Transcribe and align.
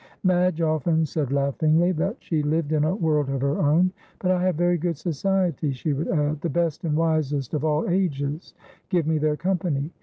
Madge 0.23 0.61
often 0.61 1.05
said 1.05 1.31
laughingly 1.31 1.91
that 1.91 2.15
she 2.19 2.41
lived 2.41 2.71
in 2.71 2.83
a 2.85 2.95
world 2.95 3.29
of 3.29 3.39
her 3.39 3.59
own. 3.59 3.91
"But 4.17 4.31
I 4.31 4.41
have 4.41 4.55
very 4.55 4.79
good 4.79 4.97
society," 4.97 5.71
she 5.73 5.93
would 5.93 6.07
add; 6.07 6.41
"the 6.41 6.49
best 6.49 6.83
and 6.85 6.97
wisest 6.97 7.53
of 7.53 7.63
all 7.63 7.87
ages 7.87 8.55
give 8.89 9.05
me 9.05 9.19
their 9.19 9.37
company. 9.37 9.91